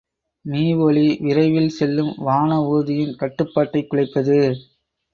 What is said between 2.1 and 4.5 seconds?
வானஊர்தியின் கட்டுப்பாட்டைக் குலைப்பது.